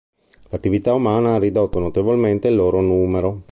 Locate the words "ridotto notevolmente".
1.37-2.47